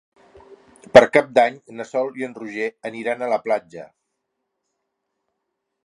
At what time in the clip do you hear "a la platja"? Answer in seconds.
3.27-3.87